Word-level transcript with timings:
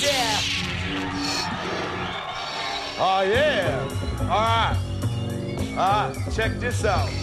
Yeah. 0.00 0.40
Oh, 2.98 3.22
yeah. 3.26 3.88
All 4.20 4.26
right. 4.26 4.76
All 5.72 5.76
right, 5.76 6.32
check 6.32 6.58
this 6.60 6.84
out. 6.84 7.21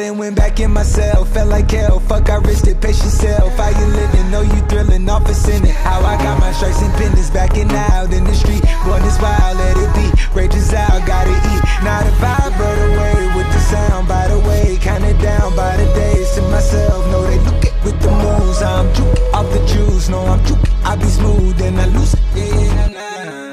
I 0.00 0.10
went 0.12 0.36
back 0.36 0.60
in 0.60 0.70
myself. 0.70 1.32
Felt 1.32 1.48
like 1.48 1.70
hell. 1.70 1.98
Fuck, 1.98 2.30
I 2.30 2.36
risked 2.36 2.68
it. 2.68 2.80
Pace 2.80 3.02
yourself. 3.02 3.52
How 3.56 3.70
you 3.70 3.86
living? 3.86 4.30
Know 4.30 4.42
you 4.42 4.60
thrilling. 4.68 5.08
Off 5.08 5.28
a 5.28 5.34
sinning. 5.34 5.72
How 5.72 6.00
I 6.00 6.16
got 6.22 6.38
my 6.38 6.52
stripes 6.52 6.82
and 6.82 6.92
pendants. 6.94 7.30
Backing 7.30 7.70
out 7.72 8.12
in 8.12 8.24
the 8.24 8.34
street. 8.34 8.62
Born 8.84 9.02
this 9.02 9.20
wild. 9.20 9.56
Let 9.58 9.76
it 9.76 9.90
be. 9.98 10.06
Rages 10.38 10.72
out. 10.72 11.04
Gotta 11.06 11.30
eat. 11.30 11.62
Not 11.82 12.06
a 12.06 12.12
vibe 12.22 12.54
right 12.58 12.82
away 12.90 13.36
with 13.36 13.48
the 13.52 13.60
sound. 13.60 14.06
By 14.08 14.28
the 14.28 14.38
way, 14.38 14.78
kinda 14.80 15.12
down 15.20 15.56
by 15.56 15.76
the 15.76 15.86
days 15.94 16.30
to 16.34 16.42
myself. 16.42 17.06
Know 17.10 17.22
they 17.26 17.38
look 17.40 17.64
it 17.64 17.74
with 17.84 18.00
the 18.00 18.10
moves. 18.10 18.62
I'm 18.62 18.92
juke 18.94 19.18
off 19.34 19.50
the 19.52 19.64
juice. 19.66 20.08
No, 20.08 20.20
I'm 20.26 20.44
juke. 20.44 20.58
I 20.84 20.96
be 20.96 21.06
smooth 21.06 21.60
and 21.60 21.80
I 21.80 21.86
lose 21.86 22.14
it. 22.14 22.20
Yeah, 22.34 22.88
nah. 22.88 23.47